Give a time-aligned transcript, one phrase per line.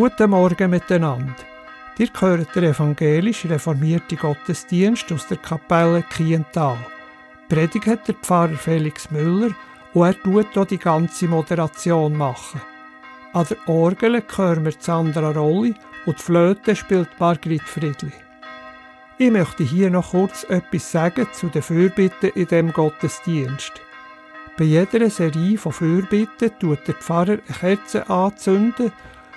[0.00, 1.34] Guten Morgen miteinander.
[1.98, 6.78] Ihr hört den evangelisch reformierten Gottesdienst aus der Kapelle Kiental.
[7.50, 9.50] Predigt hat der Pfarrer Felix Müller
[9.92, 12.62] und er tut auch die ganze Moderation machen.
[13.34, 15.74] An der Orgel hören wir Sandra Rolli
[16.06, 18.14] und die Flöte spielt Margrit Friedli.
[19.18, 23.72] Ich möchte hier noch kurz etwas sagen zu den Fürbitten in dem Gottesdienst.
[24.56, 28.92] Bei jeder Serie von Fürbitten tut der Pfarrer eine Kerze anzünden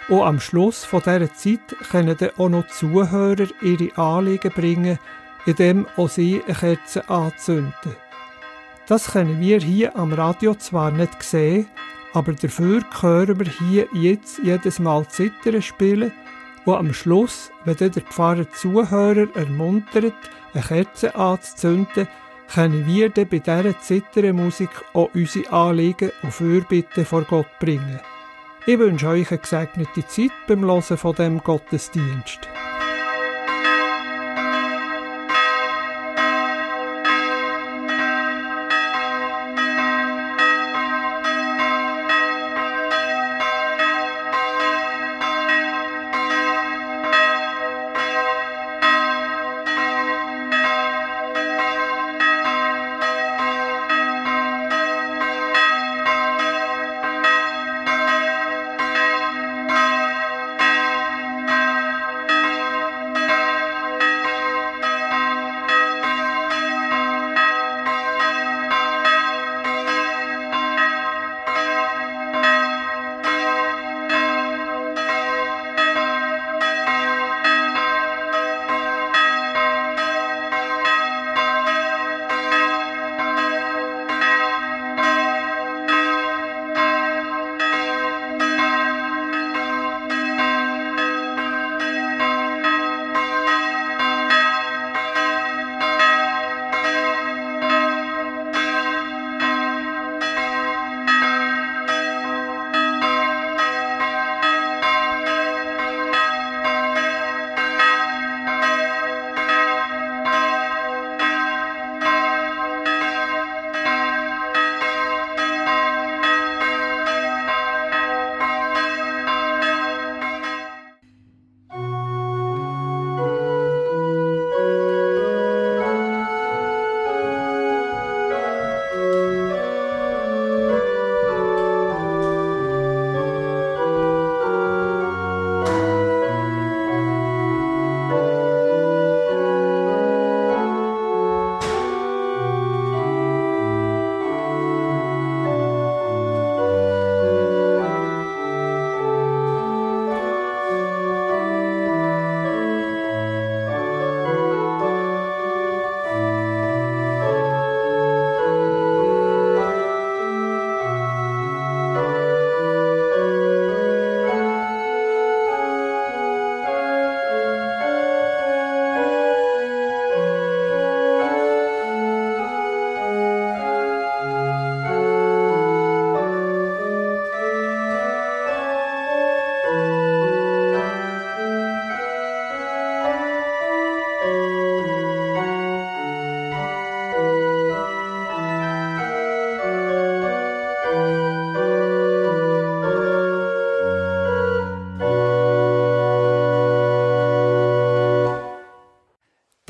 [0.10, 5.00] und am Schluss von dieser Zeit können dann auch noch Zuhörer ihre Anliegen bringen,
[5.46, 7.96] indem auch sie eine Kerze anzünden.
[8.88, 11.68] Das können wir hier am Radio zwar nicht sehen,
[12.14, 16.12] aber dafür hören wir hier jetzt jedes Mal Zittern spielen
[16.66, 20.14] und am Schluss, wenn der Pfarrer Zuhörer ermuntert,
[20.54, 22.08] eine Kerze anzuzünden,
[22.54, 28.00] können wir dann bei dieser Zittermusik auch unsere Anliegen und Fürbitten vor Gott bringen.
[28.66, 32.53] Ich wünsche euch eine gesegnete Zeit beim Hören von dem Gottesdienst.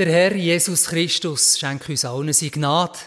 [0.04, 3.00] Der Herr Jesus Christus schenkt uns allen seine Gnade,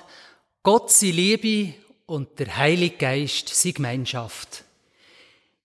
[0.62, 1.75] Gott seine Liebe
[2.06, 4.64] und der Heilige Geist seine Gemeinschaft.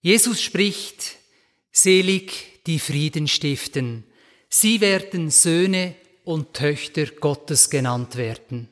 [0.02, 1.16] Jesus spricht,
[1.72, 4.04] selig die Frieden stiften,
[4.50, 5.96] sie werden Söhne
[6.26, 8.68] und Töchter Gottes genannt werden.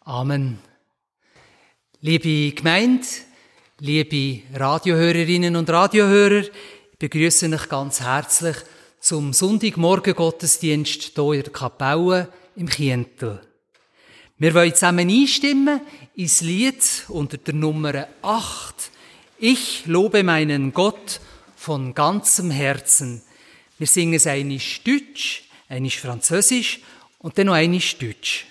[0.00, 0.58] Amen.
[2.02, 3.06] Liebe Gemeinde,
[3.78, 8.56] liebe Radiohörerinnen und Radiohörer, ich begrüße euch ganz herzlich
[9.00, 13.40] zum Sonntagmorgen-Gottesdienst hier in der Kapelle im Kientel.
[14.38, 15.80] Wir wollen zusammen einstimmen
[16.14, 18.90] ins Lied unter der Nummer 8.
[19.38, 21.20] Ich lobe meinen Gott
[21.56, 23.22] von ganzem Herzen.
[23.78, 26.80] Wir singen es einisch Deutsch, einisch Französisch
[27.18, 28.46] und dann noch einisch Deutsch.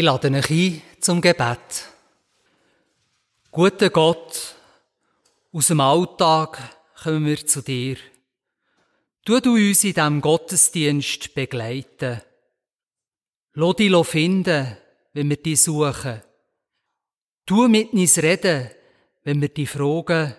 [0.00, 1.90] Ich lade euch ein zum Gebet.
[3.50, 4.54] Guter Gott,
[5.52, 6.58] aus dem Alltag
[7.02, 7.98] kommen wir zu dir.
[9.26, 12.22] Du du uns in diesem Gottesdienst begleiten.
[13.52, 14.74] Lass dich finden,
[15.12, 16.22] wenn wir dich suchen.
[17.44, 18.70] Tu mit uns reden,
[19.24, 20.34] wenn wir dich fragen.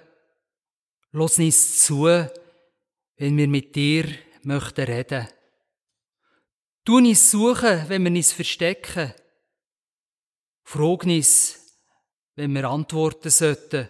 [1.12, 4.06] Lass uns zu, wenn wir mit dir
[4.42, 5.28] möchten reden.
[6.84, 9.14] Tu uns suchen, wenn wir uns verstecken.
[10.74, 11.60] Frag uns,
[12.38, 13.90] wenn wir antworten sollten.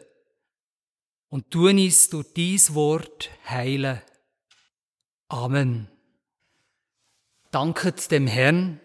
[1.30, 4.01] Und tu uns durch dies Wort heilen.
[5.28, 5.88] Amen.
[7.51, 8.80] Danket dem Herrn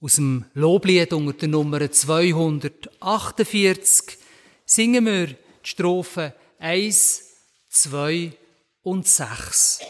[0.00, 4.16] aus dem Loblied unter der Nummer 248
[4.64, 7.22] singen wir die Strophen 1,
[7.68, 8.32] 2
[8.80, 9.80] und 6.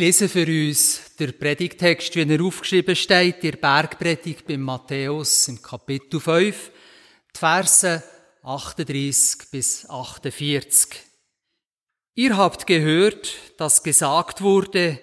[0.00, 5.60] Ich lese für uns der Predigtext, wie er aufgeschrieben steht, der Bergpredigt beim Matthäus im
[5.60, 6.70] Kapitel 5,
[7.36, 8.02] die Verse
[8.42, 10.88] 38 bis 48.
[12.14, 14.98] Ihr habt gehört, dass gesagt wurde,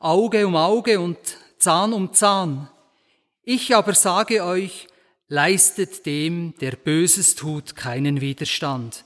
[0.00, 1.18] Auge um Auge und
[1.60, 2.68] Zahn um Zahn.
[3.44, 4.88] Ich aber sage euch,
[5.28, 9.04] leistet dem, der Böses tut, keinen Widerstand.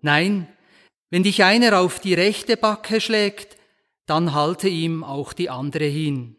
[0.00, 0.48] Nein,
[1.10, 3.55] wenn dich einer auf die rechte Backe schlägt,
[4.06, 6.36] dann halte ihm auch die andere hin.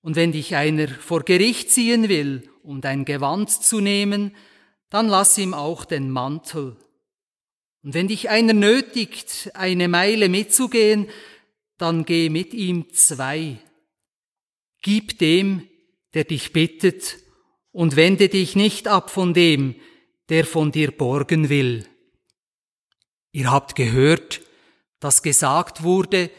[0.00, 4.34] Und wenn dich einer vor Gericht ziehen will, um dein Gewand zu nehmen,
[4.90, 6.76] dann lass ihm auch den Mantel.
[7.82, 11.08] Und wenn dich einer nötigt, eine Meile mitzugehen,
[11.76, 13.58] dann geh mit ihm zwei.
[14.82, 15.68] Gib dem,
[16.14, 17.18] der dich bittet,
[17.70, 19.76] und wende dich nicht ab von dem,
[20.30, 21.86] der von dir borgen will.
[23.30, 24.40] Ihr habt gehört,
[25.00, 26.30] dass gesagt wurde,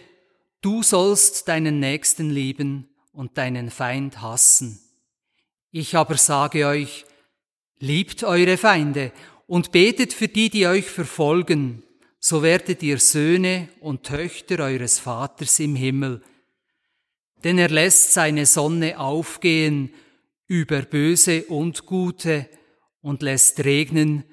[0.62, 4.80] Du sollst deinen Nächsten lieben und deinen Feind hassen.
[5.72, 7.06] Ich aber sage euch,
[7.80, 9.12] liebt eure Feinde
[9.48, 11.84] und betet für die, die euch verfolgen,
[12.20, 16.22] so werdet ihr Söhne und Töchter eures Vaters im Himmel.
[17.44, 19.94] Denn er lässt seine Sonne aufgehen
[20.48, 22.50] über Böse und Gute
[23.01, 24.25] und lässt regnen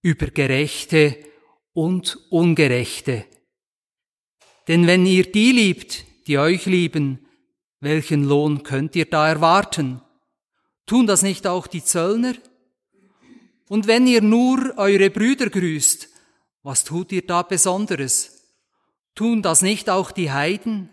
[0.00, 1.18] über Gerechte
[1.72, 3.24] und Ungerechte.
[4.68, 7.26] Denn wenn ihr die liebt, die euch lieben,
[7.80, 10.00] welchen Lohn könnt ihr da erwarten?
[10.86, 12.34] Tun das nicht auch die Zöllner?
[13.68, 16.08] Und wenn ihr nur eure Brüder grüßt,
[16.62, 18.42] was tut ihr da Besonderes?
[19.14, 20.90] Tun das nicht auch die Heiden?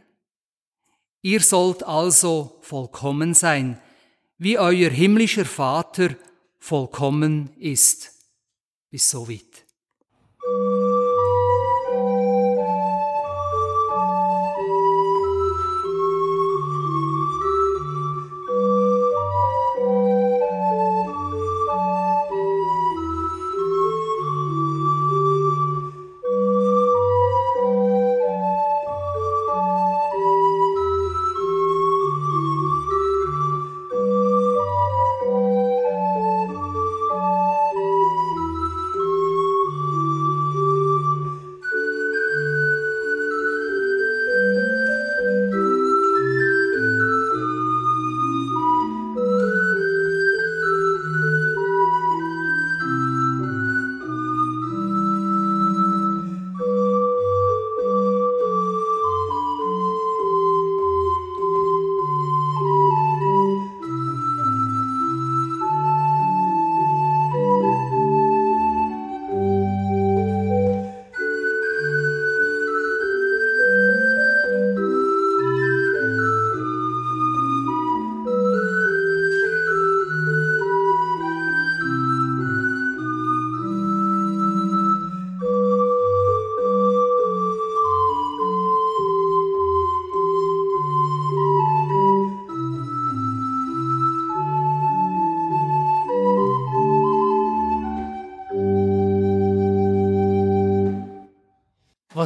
[1.22, 3.80] Ihr sollt also vollkommen sein,
[4.38, 6.16] wie euer himmlischer Vater
[6.58, 8.12] vollkommen ist.
[8.90, 9.66] Bis so weit.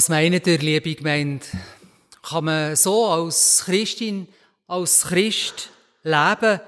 [0.04, 1.46] Was meint ihr, liebe Gemeinde?
[2.24, 4.28] Kann man so als Christin,
[4.68, 5.70] als Christ
[6.04, 6.60] leben?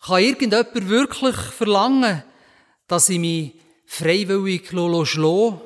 [0.00, 2.24] Kann irgendjemand wirklich verlangen,
[2.88, 3.52] dass ich mich
[3.86, 5.60] freiwillig schlagen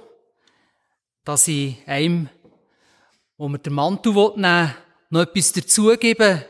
[1.24, 2.28] dass ich einem,
[3.38, 4.74] wo mir den Mantel nehmen will,
[5.08, 6.44] noch etwas dazugeben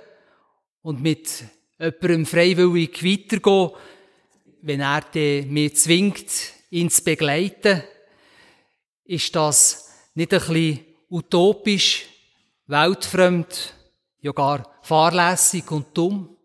[0.83, 1.45] und mit
[1.79, 3.71] jemandem freiwillig weitergehen,
[4.61, 5.05] wenn er
[5.47, 6.27] mich zwingt,
[6.71, 7.85] ihn zu begleiten?
[9.05, 12.07] Ist das nicht ein bisschen utopisch,
[12.67, 13.75] weltfremd,
[14.21, 16.37] ja gar fahrlässig und dumm?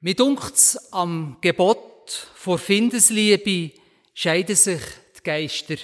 [0.00, 3.78] Mir dunkt's, am Gebot vor Findesliebe
[4.14, 4.80] scheiden sich
[5.16, 5.76] die Geister.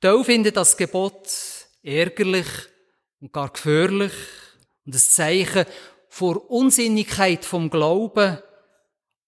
[0.00, 1.28] Teil finden das Gebot
[1.82, 2.46] ärgerlich
[3.20, 4.12] und gar gefährlich
[4.84, 5.64] und ein Zeichen
[6.08, 8.38] vor Unsinnigkeit vom Glauben.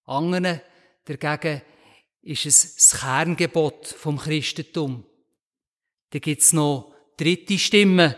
[0.04, 0.60] Anderen
[1.04, 1.62] dagegen
[2.22, 5.04] ist es das Kerngebot vom Christentum.
[6.10, 8.14] Da gibt's noch dritte Stimmen,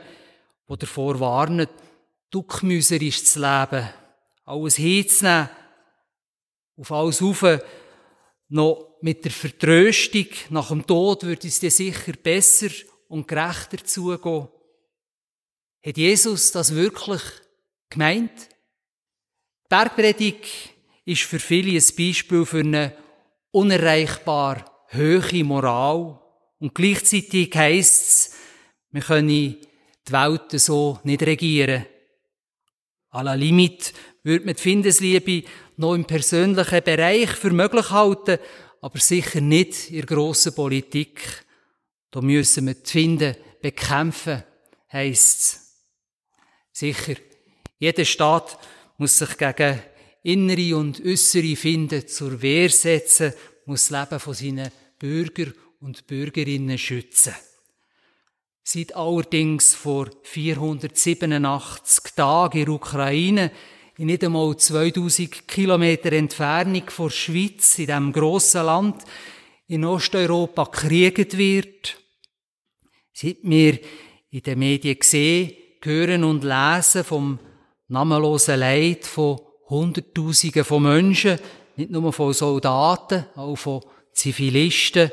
[0.69, 1.69] die davor warnen,
[2.31, 3.89] duckmüserisch zu leben,
[4.45, 5.51] alles hinzunehmen,
[6.77, 7.45] auf alles rauf,
[8.49, 12.69] noch mit der Vertröstung nach dem Tod würde es dir sicher besser
[13.09, 14.49] und gerechter zugehen.
[15.85, 17.23] Hat Jesus das wirklich
[17.91, 18.49] gemeint?
[18.49, 20.71] Die Bergpredigt
[21.05, 22.97] ist für viele ein Beispiel für eine
[23.51, 26.22] unerreichbar hohe Moral.
[26.63, 28.35] Und gleichzeitig heisst es,
[28.93, 29.59] wir können die
[30.11, 31.87] Welt so nicht regieren.
[33.11, 33.93] À la limite
[34.23, 35.43] würde man die Findesliebe
[35.77, 38.39] noch im persönlichen Bereich für möglich halten,
[38.81, 41.45] aber sicher nicht in der grossen Politik.
[42.13, 44.45] Da müssen wir die Finden bekämpfen,
[44.93, 45.83] heisst's.
[46.71, 47.17] Sicher,
[47.81, 48.57] jeder Staat
[48.99, 49.83] muss sich gegen
[50.23, 53.35] innere und äußere Finden zur Wehr setzen,
[53.67, 57.35] muss das Leben von seinen Bürger und Bürgerinnen schützen.
[58.63, 63.51] Seit allerdings vor 487 Tagen in der Ukraine
[63.99, 69.03] in nicht einmal 2000 Kilometer Entfernung vor der Schweiz, in diesem grossen Land
[69.67, 71.99] in Osteuropa gekriegt wird.
[73.13, 73.79] Seit wir
[74.31, 77.41] in den Medien sehen, hören und lesen vom
[77.89, 81.39] namenlosen Leid von Hunderttausenden von Menschen,
[81.77, 85.11] nicht nur von Soldaten, auch von Zivilisten,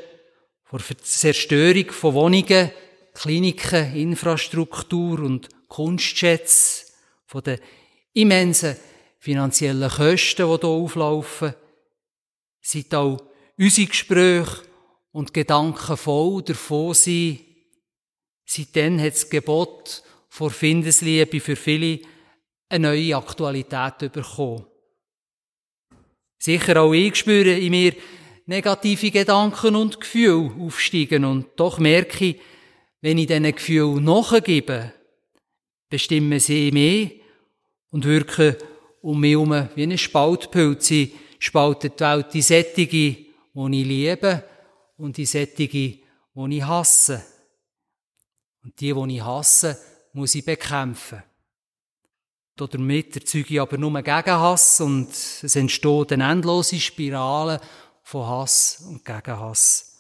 [0.69, 2.71] von Zerstörung von Wohnungen,
[3.13, 6.85] Kliniken, Infrastruktur und Kunstschätze,
[7.25, 7.59] von den
[8.13, 8.75] immensen
[9.17, 11.53] finanziellen Kosten, die hier auflaufen,
[12.61, 13.19] sind auch
[13.57, 14.61] unsere Gespräche
[15.11, 17.39] und Gedanken voll davon sein.
[18.45, 21.99] Seitdem hat das Gebot vor Findesliebe für viele
[22.69, 24.65] eine neue Aktualität bekommen.
[26.37, 27.93] Sicher auch ich spüre in mir
[28.49, 32.41] negative Gedanken und Gefühle aufsteigen und doch merke ich,
[32.99, 34.91] wenn ich diesen Gefühlen nachgebe,
[35.87, 37.11] bestimmen sie mehr
[37.91, 38.55] und wirken
[39.01, 40.87] um mich herum wie ein Spaltpilz.
[40.87, 44.43] Sie spalten die Welt in Sättige, die ich liebe
[44.97, 45.99] und die Sättige,
[46.35, 47.23] die ich hasse.
[48.63, 49.77] Und die, die ich hasse,
[50.13, 51.21] muss ich bekämpfen.
[52.55, 57.61] Damit erzeuge ich aber nur Gegenhass und es entsteht eine endlose Spirale
[58.09, 59.99] von Hass und Gegenhass.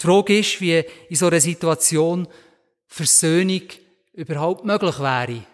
[0.00, 2.26] Frage ist, wie in so einer Situation
[2.86, 3.62] Versöhnung
[4.14, 5.46] überhaupt möglich wäre.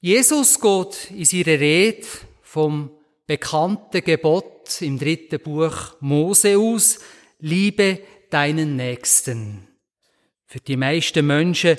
[0.00, 2.06] Jesus geht in seiner Rede
[2.42, 2.90] vom
[3.26, 7.00] bekannten Gebot im dritten Buch Mose aus,
[7.40, 9.66] liebe deinen Nächsten.
[10.46, 11.76] Für die meisten Menschen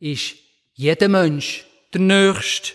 [0.00, 0.36] ist
[0.74, 1.64] jeder Mensch
[1.94, 2.74] der Nächste,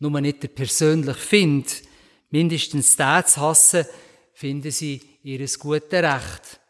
[0.00, 1.89] nur nicht der persönlich findet.
[2.30, 3.84] Mindestens den zu hassen,
[4.32, 6.60] finden sie ihres guten Recht.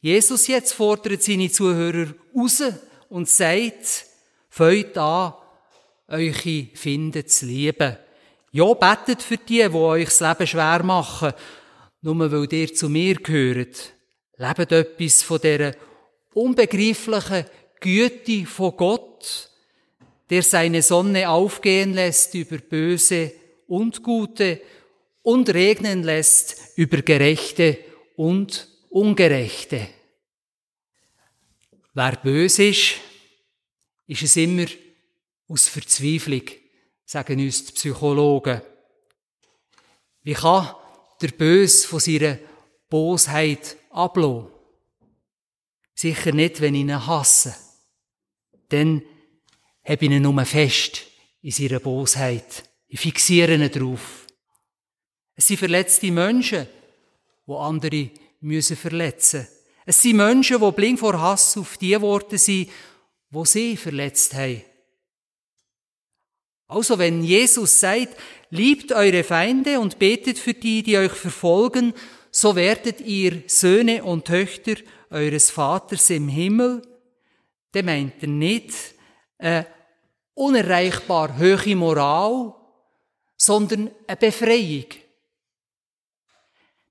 [0.00, 2.62] Jesus jetzt fordert seine Zuhörer raus
[3.08, 4.06] und sagt,
[4.48, 5.34] feucht an,
[6.08, 7.96] eure Finden zu lieben.
[8.52, 11.32] Ja, betet für die, die euch das Leben schwer machen,
[12.02, 13.92] nur weil ihr zu mir gehört.
[14.36, 15.74] Lebt etwas von dieser
[16.34, 17.44] unbegreiflichen
[17.78, 19.50] Güte von Gott,
[20.30, 23.32] der seine Sonne aufgehen lässt über Böse
[23.70, 24.60] und Gute
[25.22, 27.78] und regnen lässt über Gerechte
[28.16, 29.88] und Ungerechte.
[31.94, 32.96] Wer böse ist,
[34.08, 34.66] ist es immer
[35.46, 36.42] aus Verzweiflung,
[37.04, 38.60] sagen uns die Psychologen.
[40.22, 40.74] Wie kann
[41.22, 42.38] der Böse von seiner
[42.88, 44.48] Bosheit ablassen?
[45.94, 47.54] Sicher nicht, wenn ich ihn hasse.
[48.68, 49.02] Dann
[49.84, 51.02] habe ich ihn nur fest
[51.42, 52.64] in seiner Bosheit.
[52.92, 54.26] Ich fixiere ihn drauf.
[55.36, 56.66] Es sind verletzte Menschen,
[57.46, 59.46] die andere müssen verletzen.
[59.86, 62.68] Es sind Menschen, die blind vor Hass auf die Worte sind,
[63.30, 64.62] wo sie verletzt haben.
[66.66, 68.16] Also wenn Jesus sagt,
[68.50, 71.94] liebt eure Feinde und betet für die, die euch verfolgen,
[72.32, 74.74] so werdet ihr Söhne und Töchter
[75.10, 76.82] eures Vaters im Himmel,
[77.72, 78.74] dann meint er nicht
[79.38, 79.66] eine
[80.34, 82.54] unerreichbar hohe Moral,
[83.40, 84.84] sondern eine Befreiung.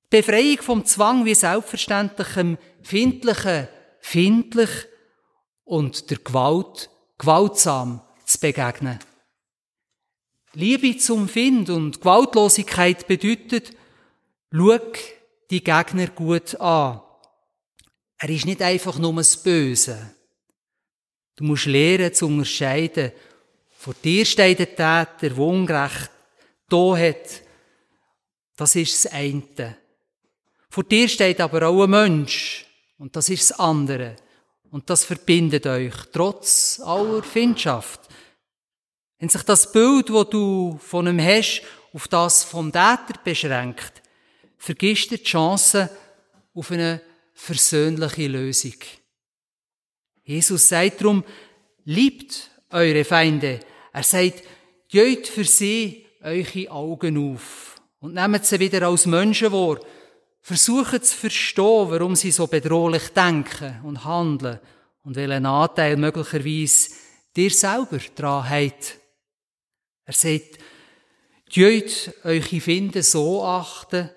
[0.09, 3.67] Befreiung vom Zwang wie selbstverständlichem Findlichen
[3.99, 4.69] findlich
[5.63, 8.97] und der Gewalt gewaltsam zu begegnen.
[10.53, 13.71] Liebe zum Find und Gewaltlosigkeit bedeutet,
[14.51, 14.79] schau
[15.51, 17.01] die Gegner gut an.
[18.17, 20.15] Er ist nicht einfach nur das Böse.
[21.35, 23.12] Du musst lernen zu unterscheiden.
[23.77, 26.09] Vor dir steht der Täter, der Ungerecht
[26.69, 27.41] da hat.
[28.55, 29.77] Das ist das eine.
[30.69, 32.65] Vor dir steht aber auch ein Mensch.
[32.97, 34.15] Und das ist das andere.
[34.71, 38.01] Und das verbindet euch, trotz aller Findschaft.
[39.17, 44.01] Wenn sich das Bild, wo du von ihm hast, auf das vom Täter beschränkt,
[44.58, 45.89] vergisst du die Chance
[46.53, 47.01] auf eine
[47.34, 48.75] versöhnliche Lösung.
[50.23, 51.23] Jesus sagt darum,
[51.86, 53.62] liebt eure Feinde.
[53.91, 54.43] Er sagt,
[54.89, 59.79] geht für sie eure Augen auf und nehmt sie wieder als Menschen wahr.
[60.41, 64.60] Versucht zu verstehen, warum sie so bedrohlich denken und handeln
[65.03, 66.91] und welchen Anteil möglicherweise
[67.36, 68.97] dir selber daran habt.
[70.05, 70.60] Er sagt,
[71.53, 74.12] Tut eure Finden so achten,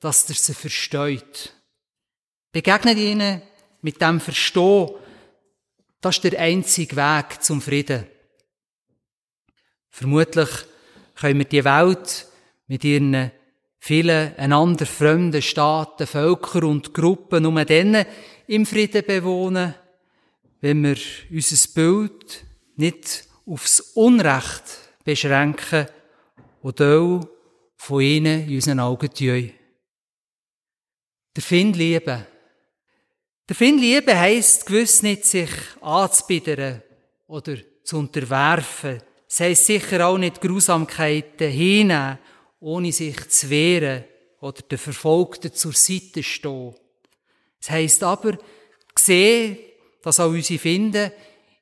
[0.00, 1.54] dass ihr sie versteht.
[2.52, 3.42] Begegnet ihnen
[3.82, 4.90] mit dem Verstehen,
[6.00, 8.06] das ist der einzige Weg zum Frieden.
[9.90, 10.48] Vermutlich
[11.20, 12.26] können wir die Welt
[12.66, 13.30] mit ihren
[13.78, 18.06] vielen einander fremden Staaten, Völker und Gruppen nur dann
[18.46, 19.74] im Frieden bewohnen,
[20.60, 20.96] wenn wir
[21.30, 22.44] unser Bild
[22.76, 24.64] nicht aufs Unrecht
[25.04, 25.86] beschränken,
[26.62, 27.20] wo Teil
[27.76, 29.52] von ihnen in unseren Augen tun.
[31.36, 32.26] Der Find lieben.
[33.48, 36.82] Der Find lieben heisst gewiss nicht, sich anzubiedern
[37.26, 39.02] oder zu unterwerfen.
[39.32, 42.18] Es heisst sicher auch nicht Grusamkeiten hinnehmen,
[42.58, 44.04] ohne sich zu wehren
[44.40, 46.74] oder den Verfolgten zur Seite stehen.
[47.60, 48.36] Es heisst aber,
[48.98, 49.56] sehen,
[50.02, 51.12] dass auch unsere Finden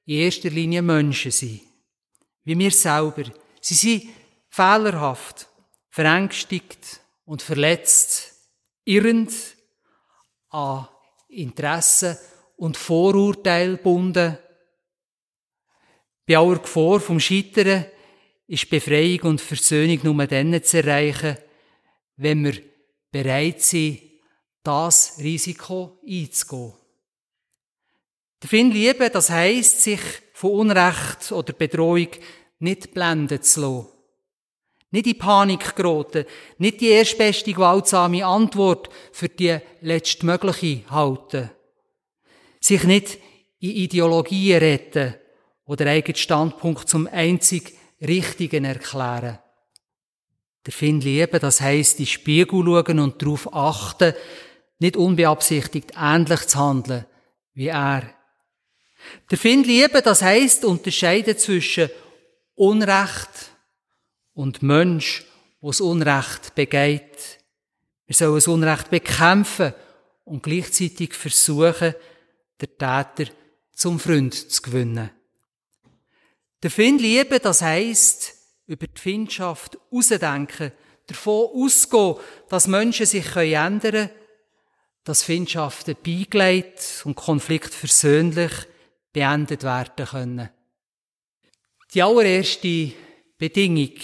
[0.06, 1.60] in erster Linie Menschen sind.
[2.44, 3.24] Wie wir selber.
[3.60, 4.08] Sie sind
[4.48, 5.46] fehlerhaft,
[5.90, 8.32] verängstigt und verletzt,
[8.86, 9.30] irrend,
[10.48, 10.88] an
[11.28, 12.16] Interessen
[12.56, 14.38] und Vorurteil gebunden.
[16.28, 17.86] Bei aller Gefahr vom Scheitern
[18.46, 21.38] ist Befreiung und Versöhnung nur dann zu erreichen,
[22.16, 22.60] wenn wir
[23.10, 24.02] bereit sind,
[24.62, 26.74] das Risiko einzugehen.
[28.42, 30.00] Der Finn lieben, das heisst, sich
[30.34, 32.08] von Unrecht oder Bedrohung
[32.58, 33.86] nicht blenden zu lassen.
[34.90, 36.26] Nicht in Panik geraten,
[36.58, 41.50] nicht die erstbeste gewaltsame Antwort für die letztmögliche halten.
[42.60, 43.18] Sich nicht
[43.60, 45.14] in Ideologien retten
[45.68, 49.38] oder eigenen Standpunkt zum einzig Richtigen erklären.
[50.66, 54.14] Der Finn lieben, das heisst, in den Spiegel schauen und darauf achten,
[54.78, 57.04] nicht unbeabsichtigt ähnlich zu handeln
[57.52, 58.14] wie er.
[59.30, 61.90] Der Finn lieben, das heisst, unterscheiden zwischen
[62.54, 63.50] Unrecht
[64.32, 65.24] und Mensch,
[65.60, 67.40] wo das Unrecht begeht.
[68.06, 69.74] Wir sollen das Unrecht bekämpfen
[70.24, 71.94] und gleichzeitig versuchen,
[72.60, 73.32] den Täter
[73.72, 75.10] zum Freund zu gewinnen.
[76.62, 78.34] Der Finn lieben, das heisst,
[78.66, 80.72] über die Findschaft ausdenken,
[81.06, 82.16] davon ausgehen,
[82.48, 84.10] dass Menschen sich ändern können,
[85.04, 88.52] dass Findschaften beigelegt und Konflikt versöhnlich
[89.12, 90.50] beendet werden können.
[91.94, 92.92] Die allererste
[93.38, 93.94] Bedingung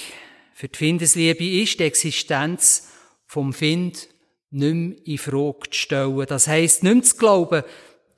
[0.54, 2.88] für die Findesliebe ist die Existenz
[3.26, 4.08] vom Find
[4.50, 6.26] nicht mehr in Frage zu stellen.
[6.26, 7.64] Das heisst, nicht mehr zu glauben,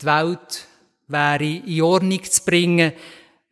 [0.00, 0.68] die Welt
[1.08, 2.92] wäre in Ordnung zu bringen,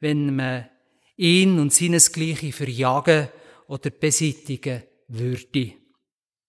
[0.01, 0.69] wenn man
[1.17, 3.29] ihn und seinesgleiche verjagen
[3.69, 5.73] oder beseitigen würde.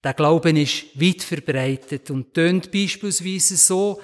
[0.04, 4.00] Der Glauben ist weit verbreitet und tönt beispielsweise so,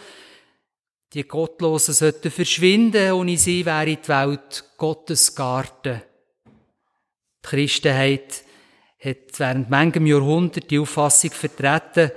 [1.14, 6.02] die Gottlosen sollten verschwinden, ohne sie wäre die Welt Gottes Garten.
[6.46, 8.44] Die Christenheit
[9.04, 12.12] hat während manchem Jahrhundert die Auffassung vertreten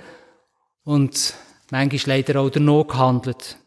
[0.84, 1.34] und
[1.70, 3.58] manchmal leider auch danach gehandelt.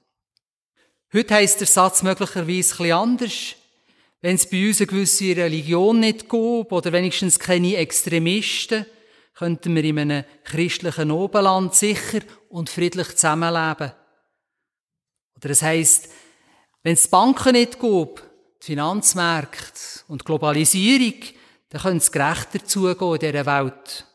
[1.14, 3.56] Heute heisst der Satz möglicherweise ein anders.
[4.22, 8.86] Wenn es bei uns eine gewisse Religion nicht gab oder wenigstens keine Extremisten,
[9.36, 13.92] könnten wir in einem christlichen Oberland sicher und friedlich zusammenleben.
[15.36, 16.10] Oder es heisst,
[16.82, 18.16] wenn es Banken nicht gäbe,
[18.62, 21.22] die Finanzmärkte und Globalisierung,
[21.70, 24.08] dann könnte es gerechter zugehen in dieser Welt.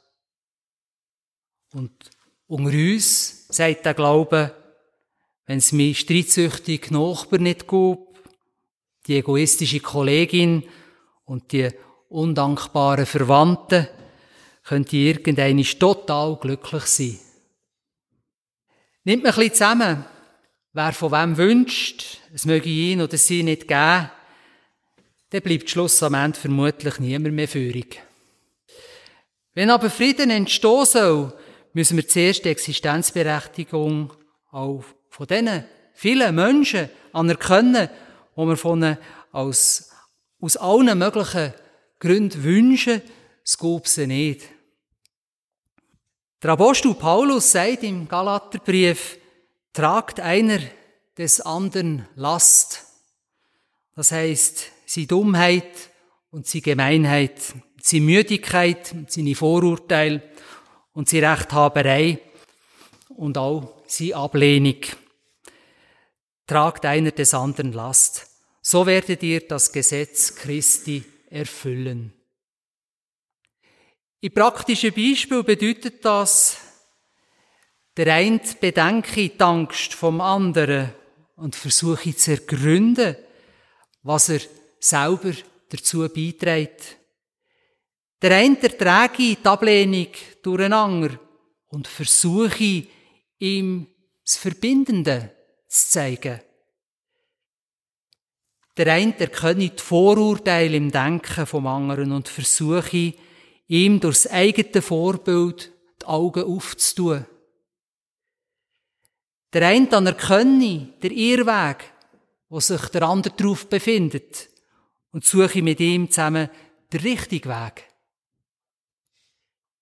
[1.73, 2.11] Und
[2.49, 4.55] unter uns sagt der Glaube,
[5.47, 8.12] wenn es mir streitsüchtige Nachbar nicht gäbe,
[9.07, 10.65] die egoistische Kollegin
[11.25, 11.71] und die
[12.09, 13.88] undankbaren Verwandten,
[14.65, 17.19] könnte irgendeine total glücklich sein.
[19.05, 20.05] Nimmt man ein bisschen zusammen,
[20.73, 24.11] wer von wem wünscht, es möge ihn oder sie nicht geben,
[25.31, 28.01] dann bleibt Schluss am Ende vermutlich niemand mehr führig.
[29.55, 31.33] Wenn aber Frieden entstehen soll,
[31.73, 34.12] müssen wir zuerst die Existenzberechtigung
[34.51, 37.88] auch von diesen vielen Menschen anerkennen,
[38.37, 38.97] die wir von
[39.33, 39.90] als,
[40.40, 41.55] aus allen möglichen
[41.99, 43.03] Gründen wünschen,
[43.45, 44.42] es gäbe sie nicht.
[46.42, 49.18] Der Apostel Paulus sagt im Galaterbrief,
[49.73, 50.59] tragt einer
[51.16, 52.85] des anderen Last.
[53.95, 55.90] Das heißt, seine Dummheit
[56.31, 57.40] und seine Gemeinheit,
[57.81, 60.23] seine Müdigkeit, seine Vorurteile
[60.92, 62.18] und seine Rechthaberei
[63.09, 64.81] und auch seine Ablehnung.
[66.53, 68.27] Tragt einer des anderen Last.
[68.61, 72.12] So werdet ihr das Gesetz Christi erfüllen.
[74.21, 76.59] In praktischen Beispiel bedeutet das,
[77.97, 80.91] der eine bedenke die Angst vom anderen
[81.37, 83.17] und versuche zu ergründen,
[84.03, 84.41] was er
[84.79, 85.33] selber
[85.71, 86.99] dazu beiträgt.
[88.21, 90.09] Der eine ertrage die Ablehnung
[90.43, 91.19] durcheinander
[91.69, 92.88] und versuche,
[93.38, 93.87] ihm
[94.23, 95.31] das Verbindende
[95.72, 96.40] zu zeigen.
[98.76, 103.14] Der eine erkenne die Vorurteile im Denken vom anderen und versuche,
[103.68, 107.26] ihm durch das eigene Vorbild die Augen aufzutun.
[109.52, 111.85] Der eine anerkenne der Irrweg,
[112.48, 114.48] wo sich der andere darauf befindet
[115.11, 116.48] und suche mit ihm zusammen
[116.92, 117.85] den richtigen Weg.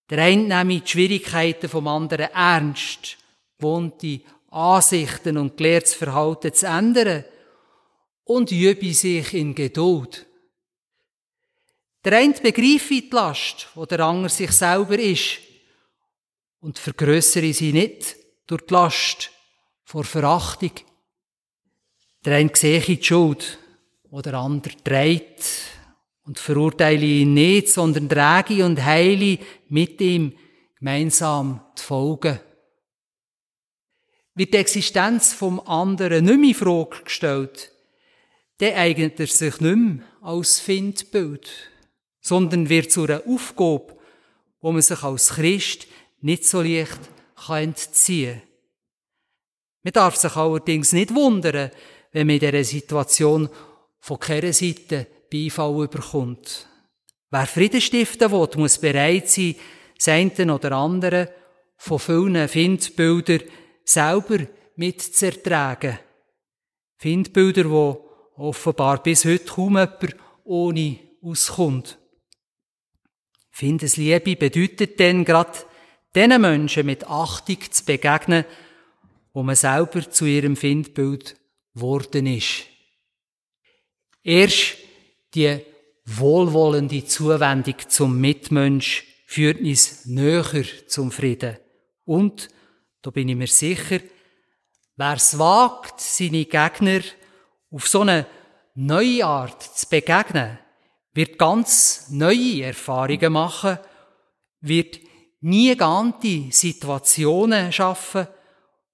[0.09, 3.19] Der eine nehme die Schwierigkeiten vom anderen ernst,
[3.59, 4.21] wohnte
[4.51, 7.25] Ansichten und gelehrtes Verhalten zu ändern
[8.25, 10.27] und übe sich in Geduld.
[12.05, 15.39] Der eine begreife die Last, wo der andere sich selber ist,
[16.61, 19.31] und vergrößere sie nicht durch die Last
[19.85, 20.73] vor Verachtung.
[22.25, 23.59] Der eine sehe die Schuld,
[24.11, 25.45] wo der andere trägt,
[26.25, 30.37] und verurteile ihn nicht, sondern trage und heile mit ihm
[30.79, 32.39] gemeinsam die Folgen.
[34.35, 37.73] Wird die Existenz vom anderen nicht mehr in Frage gestellt,
[38.59, 41.51] dann eignet er sich nicht mehr als Findbild
[42.21, 43.97] sondern wird zu einer Aufgabe,
[44.61, 45.87] wo man sich als Christ
[46.21, 47.01] nicht so leicht
[47.49, 48.49] entziehen kann.
[49.83, 51.71] Man darf sich allerdings nicht wundern,
[52.13, 53.49] wenn man in dieser Situation
[53.99, 56.67] von keiner Seite Beifall überkommt.
[57.31, 59.55] Wer Frieden stiften will, muss bereit sein,
[59.97, 61.33] das oder andere
[61.77, 63.43] von vielen Findbildern
[63.85, 65.99] selber mitzuertragen.
[66.97, 71.99] Findbilder, die offenbar bis heute kaum jemand ohne auskommt.
[73.51, 75.59] Findesliebe bedeutet denn gerade,
[76.15, 78.45] diesen Menschen mit Achtung zu begegnen,
[79.33, 81.37] wo man selber zu ihrem Findbild
[81.75, 82.67] worden ist.
[84.23, 84.77] Erst
[85.35, 85.61] die
[86.05, 91.57] wohlwollende Zuwendung zum Mitmensch führt uns näher zum Frieden.
[92.05, 92.49] Und,
[93.03, 94.01] da bin ich mir sicher,
[94.97, 97.01] wer es wagt, seine Gegner
[97.71, 98.27] auf so eine
[98.75, 100.59] neue Art zu begegnen,
[101.13, 103.79] wird ganz neue Erfahrungen machen,
[104.61, 105.01] wird
[105.41, 108.27] nie ganze Situationen schaffen,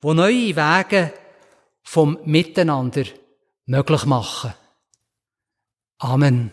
[0.00, 1.12] wo neue Wege
[1.82, 3.04] vom Miteinander
[3.66, 4.54] möglich machen.
[5.98, 6.52] Amen.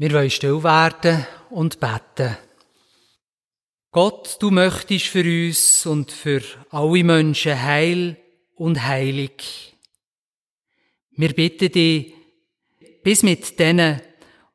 [0.00, 2.34] Wir wollen still werden und beten.
[3.90, 8.16] Gott, du möchtest für uns und für alle Menschen Heil
[8.54, 9.76] und Heilig.
[11.10, 12.14] Wir bitten dich,
[13.02, 14.00] bis mit denen,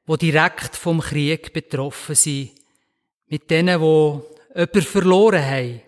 [0.07, 2.49] wo direkt vom Krieg betroffen sind,
[3.27, 5.81] mit denen, wo jemand verloren haben,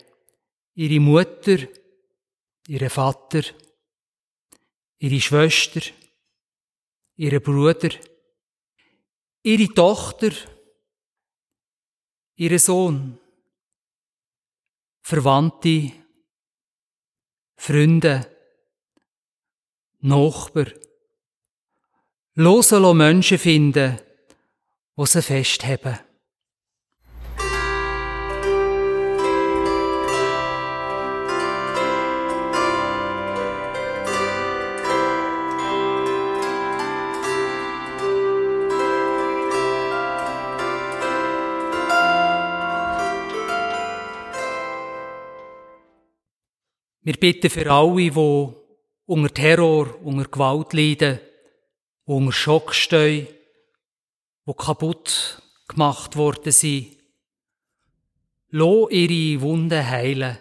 [0.76, 1.58] ihre Mutter,
[2.68, 3.42] ihre Vater,
[5.00, 5.80] ihre Schwester,
[7.16, 7.88] ihre Bruder,
[9.42, 10.30] ihre Tochter,
[12.36, 13.18] ihre Sohn,
[15.00, 15.92] Verwandte,
[17.56, 18.34] Freunde,
[20.00, 20.66] Nachbar.
[22.34, 24.00] Losen Menschen finden,
[24.96, 26.07] die sie festhaben.
[47.08, 48.54] Wir bitten für alle, die
[49.06, 51.18] unter Terror, unter Gewalt leiden,
[52.06, 53.26] die unter Schock stehen,
[54.46, 56.98] die kaputt gemacht worden sind.
[58.50, 60.36] Lass ihre Wunden heilen.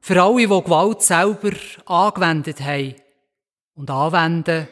[0.00, 1.52] Für alle, die Gewalt selber
[1.84, 2.94] angewendet haben
[3.74, 4.68] und anwenden,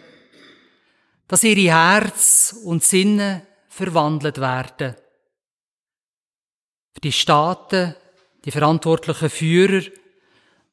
[1.28, 4.96] dass ihre Herz und Sinne verwandelt werden.
[6.94, 7.94] Für die Staaten,
[8.46, 9.82] die verantwortlichen Führer,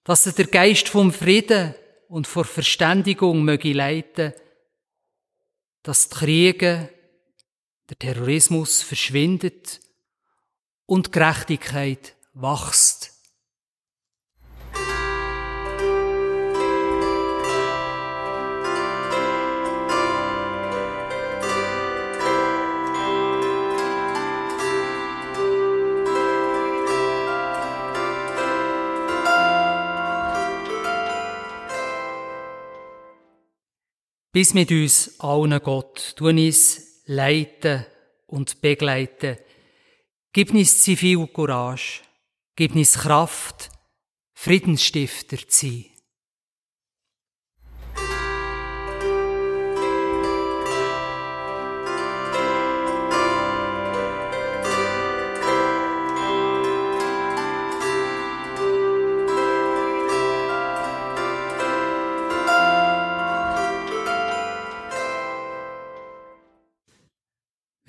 [0.09, 1.75] dass er der Geist vom Frieden
[2.07, 4.33] und vor Verständigung möge leiten,
[5.83, 6.89] dass die Kriege,
[7.87, 9.79] der Terrorismus verschwindet
[10.87, 13.18] und Gerechtigkeit wächst.
[34.31, 36.13] Bis mit uns allen Gott.
[36.15, 37.85] Tu uns leiten
[38.27, 39.37] und begleiten.
[40.33, 42.01] Gib uns zivil Courage.
[42.55, 43.69] Gib uns Kraft,
[44.33, 45.85] Friedensstifter zu sein.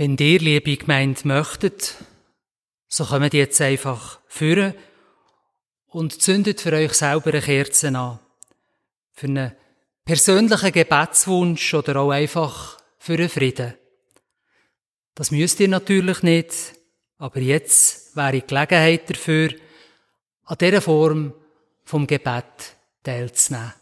[0.01, 1.95] Wenn ihr, liebe Gemeinde, möchtet,
[2.89, 4.73] so kommt jetzt einfach führen
[5.89, 8.19] und zündet für euch selber eine Kerze an.
[9.13, 9.53] Für einen
[10.07, 13.75] persönlichen Gebetswunsch oder auch einfach für einen Frieden.
[15.15, 16.55] Das müsst ihr natürlich nicht,
[17.19, 19.51] aber jetzt wäre die Gelegenheit dafür,
[20.47, 21.35] an dieser Form
[21.85, 23.75] vom Gebet teilzunehmen.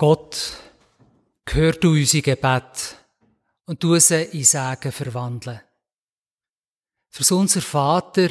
[0.00, 0.56] Gott,
[1.46, 2.96] hör du unsere Gebet
[3.66, 5.60] und du sie in Segen verwandeln.
[7.10, 8.30] Für unser Vater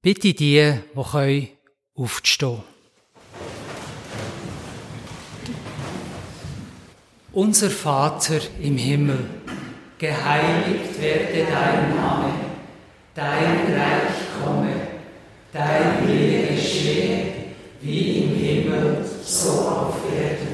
[0.00, 1.48] bitte die, die können,
[1.94, 2.62] aufzustehen.
[7.32, 9.28] Unser Vater im Himmel,
[9.98, 12.32] geheiligt werde dein Name,
[13.14, 14.76] dein Reich komme,
[15.52, 17.34] dein Wille geschehe,
[17.82, 20.53] wie im Himmel, so auf Erden.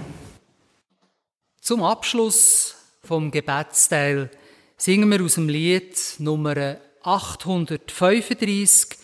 [1.63, 4.31] Zum Abschluss vom Gebetsteil
[4.77, 8.97] singen wir aus dem Lied Nummer 835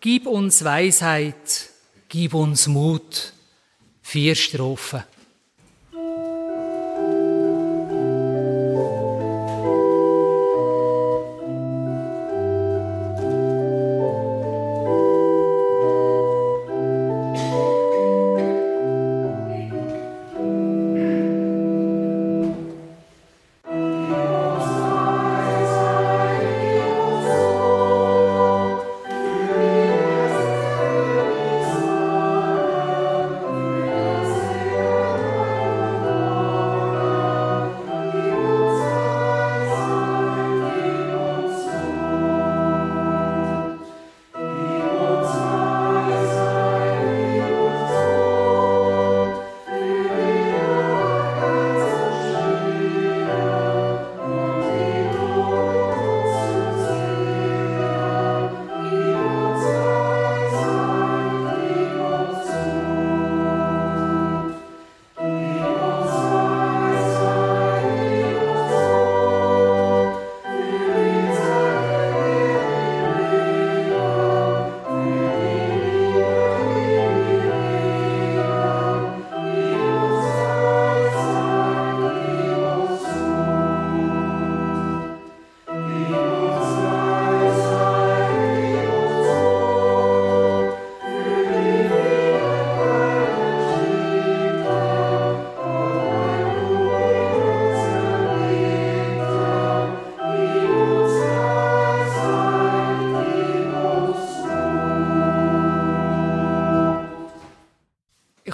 [0.00, 1.70] Gib uns Weisheit,
[2.08, 3.32] gib uns Mut.
[4.02, 5.04] Vier Strophen.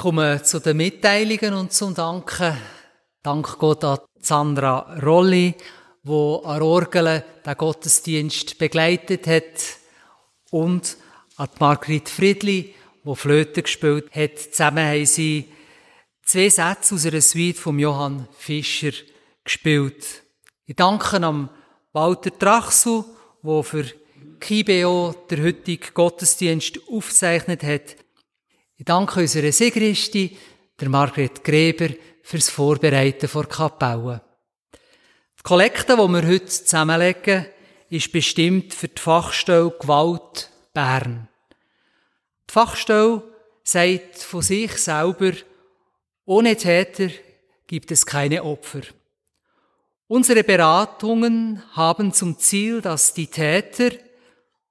[0.07, 2.57] Komme zu den Mitteilungen und zum Danken.
[3.25, 5.53] Dank Gott an Sandra Rolli,
[6.05, 9.81] wo an Orgel den Gottesdienst begleitet hat
[10.53, 10.97] und
[11.37, 14.39] an Margrit Friedli, wo Flöte gespielt hat.
[14.39, 15.49] Zusammen haben sie
[16.25, 18.93] zwei Sätze aus einer Suite von Johann Fischer
[19.43, 20.23] gespielt.
[20.67, 21.49] Ich danke am
[21.93, 23.05] Walter Trachsu,
[23.43, 23.87] wo für
[24.39, 28.06] KIBO der heutige Gottesdienst aufgezeichnet hat.
[28.79, 30.37] Ich danke unserer Sigristi,
[30.79, 34.21] der Margret Greber, fürs Vorbereiten vor Kapelle.
[35.39, 37.47] Die Kollekte, die wir heute zusammenlegen,
[37.89, 41.27] ist bestimmt für die Fachstelle Gewalt Bern.
[42.51, 43.23] Die Fachstelle
[43.65, 45.33] sagt von sich selber,
[46.27, 47.09] ohne Täter
[47.67, 48.83] gibt es keine Opfer.
[50.07, 53.93] Unsere Beratungen haben zum Ziel, dass die Täter,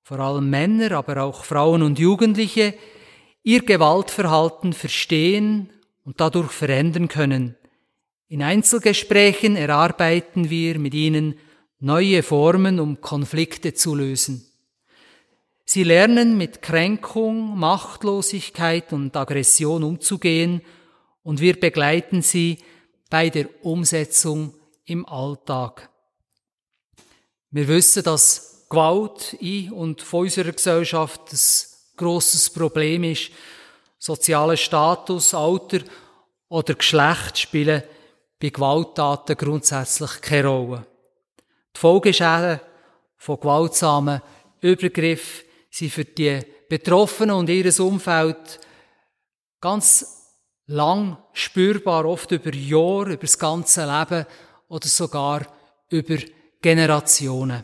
[0.03, 2.75] vor allem Männer, aber auch Frauen und Jugendliche,
[3.45, 5.69] ihr Gewaltverhalten verstehen
[6.03, 7.55] und dadurch verändern können.
[8.27, 11.35] In Einzelgesprächen erarbeiten wir mit ihnen
[11.79, 14.47] neue Formen, um Konflikte zu lösen.
[15.63, 20.61] Sie lernen mit Kränkung, Machtlosigkeit und Aggression umzugehen
[21.21, 22.57] und wir begleiten sie
[23.11, 25.89] bei der Umsetzung im Alltag.
[27.51, 33.31] Wir wissen, dass Gewalt in und von unserer Gesellschaft das grosses Problem ist.
[33.97, 35.79] Sozialer Status, Alter
[36.49, 37.83] oder Geschlecht spielen
[38.39, 40.85] bei Gewalttaten grundsätzlich keine Rolle.
[41.75, 42.59] Die Folgeschäden
[43.17, 44.21] von gewaltsamen
[44.61, 48.59] Übergriffen sind für die Betroffenen und ihr Umfeld
[49.59, 50.25] ganz
[50.67, 54.25] lang spürbar, oft über Jahre, über das ganze Leben
[54.67, 55.45] oder sogar
[55.89, 56.17] über
[56.61, 57.63] Generationen.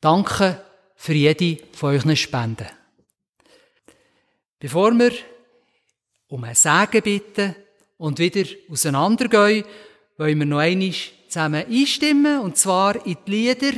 [0.00, 0.62] Danke
[1.02, 2.68] für jede von euren Spenden.
[4.60, 5.10] Bevor wir
[6.28, 7.56] um ein Segen bitten
[7.98, 9.64] und wieder auseinandergehen,
[10.16, 10.94] wollen wir noch einmal
[11.26, 13.72] zusammen einstimmen, und zwar in die Lieder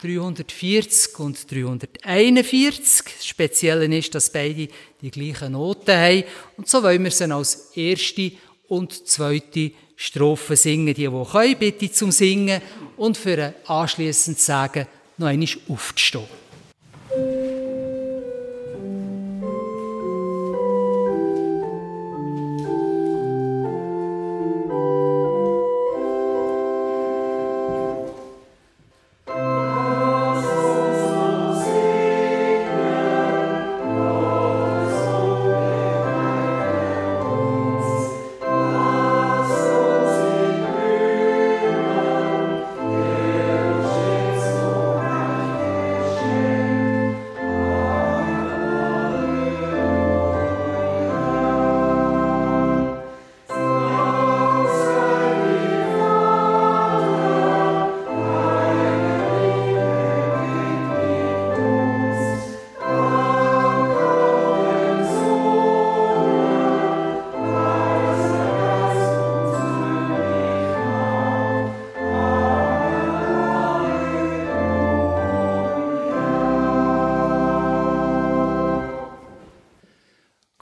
[0.00, 3.14] 340 und 341.
[3.14, 4.68] Das Spezielle ist, dass beide
[5.02, 6.24] die gleichen Noten haben.
[6.56, 8.32] Und so wollen wir sie als erste
[8.68, 10.94] und zweite Strophe singen.
[10.94, 12.62] Die, die können, bitte zum Singen
[12.96, 14.86] und für anschliessend sagen,
[15.18, 16.43] noch einmal aufzustehen.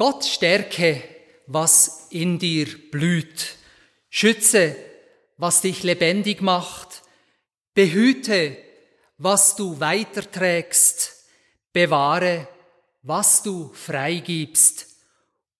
[0.05, 1.01] Gott stärke,
[1.47, 3.55] was in dir blüht.
[4.11, 4.75] Schütze,
[5.37, 7.03] was dich lebendig macht.
[7.75, 8.57] Behüte,
[9.17, 11.29] was du weiterträgst.
[11.73, 12.49] Bewahre,
[13.03, 14.89] was du freigibst.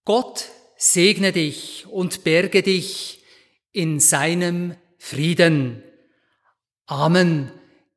[0.05, 3.23] Gott segne dich und berge dich
[3.71, 5.85] in seinem Frieden.
[6.87, 7.53] Amen.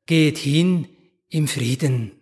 [0.06, 0.86] Geht hin
[1.28, 2.15] im Frieden.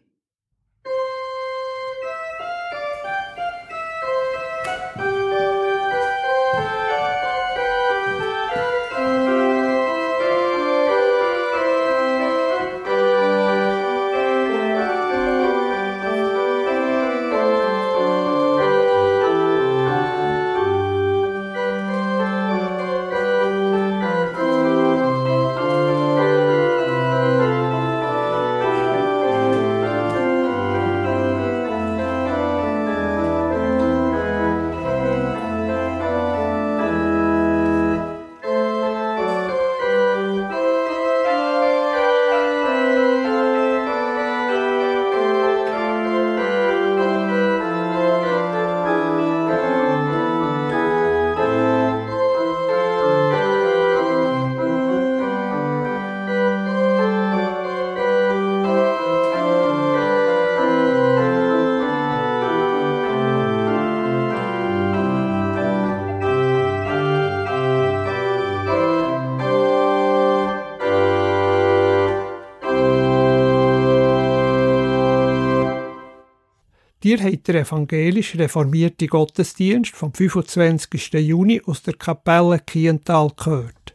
[77.05, 81.13] Dir habt der evangelisch reformierte Gottesdienst vom 25.
[81.13, 83.95] Juni aus der Kapelle Kiental gehört.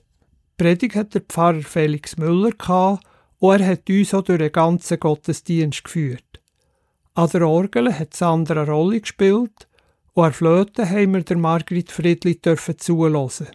[0.57, 3.03] Predigt hat der Pfarrer Felix Müller gehabt,
[3.39, 6.39] und er hat uns auch durch den ganzen Gottesdienst geführt.
[7.15, 9.67] An der Orgel hat Sandra Rolle gespielt
[10.13, 13.47] und an Flöte haben wir der Margrit Friedli dürfen zulassen.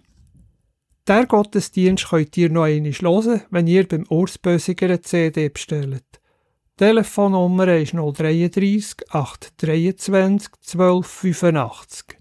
[1.06, 6.20] Der Gottesdienst könnt ihr noch einmal hören, wenn ihr beim Urs Bösiger eine CD bestellt.
[6.76, 12.18] Telefonnummer ist 033 823 1285.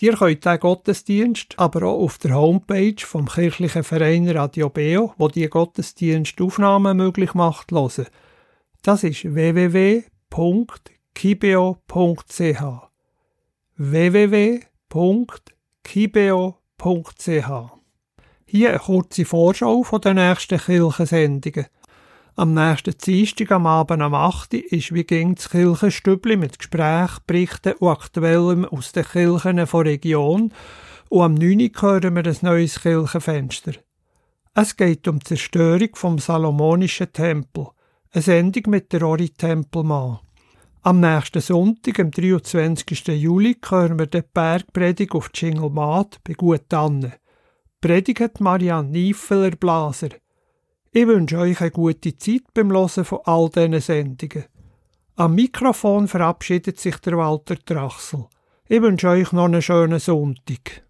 [0.00, 5.28] Ihr könnt den Gottesdienst aber auch auf der Homepage vom kirchlichen Verein Radio Beo, wo
[5.28, 8.06] die Gottesdienstaufnahmen möglich macht, hören.
[8.82, 10.04] Das ist www.kibeo.ch
[13.76, 14.90] www.kibeo.ch
[18.46, 21.66] Hier eine kurze Vorschau von den nächsten Kirchensendungen.
[22.36, 24.54] Am nächsten Dienstag am Abend am 8.
[24.54, 30.52] ist wie ging das Kirchenstübli mit Gesprächen, Berichten und Aktuellem aus den Kirchen der Region
[31.10, 31.70] und am 9.
[31.80, 33.74] hören wir ein neues Kirchenfenster.
[34.52, 37.68] Es geht um die Zerstörung vom Salomonischen Tempel,
[38.10, 40.18] eine Sendung mit der Ori Tempelmann.
[40.82, 43.06] Am nächsten Sonntag, am 23.
[43.10, 47.12] Juli, hören wir den Bergpredigt auf Tschingelmaat bei Gut Anne.
[47.80, 50.08] Predigt Marianne Niefeler Blaser.
[50.96, 54.44] Ich wünsche euch eine gute Zeit beim Hören von all diesen Sendungen.
[55.16, 58.26] Am Mikrofon verabschiedet sich der Walter Drachsel.
[58.68, 60.84] Ich wünsche euch noch einen schönen Sonntag.